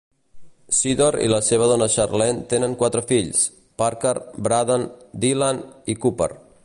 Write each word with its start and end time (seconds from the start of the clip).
Sydor 0.75 1.17
i 1.25 1.27
la 1.33 1.39
seva 1.49 1.67
dona 1.71 1.87
Sharlene 1.95 2.41
tenen 2.53 2.73
quatre 2.79 3.03
fills: 3.11 3.43
Parker, 3.83 4.15
Braden, 4.49 4.89
Dylan 5.27 5.63
i 5.95 5.99
Cooper. 6.07 6.33